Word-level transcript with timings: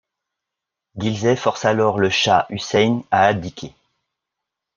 Ghilzai 0.97 1.35
force 1.35 1.63
alors 1.63 1.99
le 1.99 2.09
shah 2.09 2.47
Huseyin 2.49 3.03
à 3.11 3.27
abdiquer. 3.27 3.75